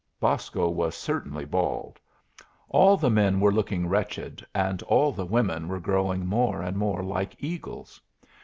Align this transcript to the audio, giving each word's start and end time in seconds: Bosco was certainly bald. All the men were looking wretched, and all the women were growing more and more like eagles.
Bosco 0.19 0.67
was 0.67 0.95
certainly 0.95 1.45
bald. 1.45 1.99
All 2.69 2.97
the 2.97 3.11
men 3.11 3.39
were 3.39 3.51
looking 3.53 3.85
wretched, 3.87 4.43
and 4.55 4.81
all 4.87 5.11
the 5.11 5.27
women 5.27 5.67
were 5.67 5.79
growing 5.79 6.25
more 6.25 6.63
and 6.63 6.75
more 6.75 7.03
like 7.03 7.35
eagles. 7.37 8.01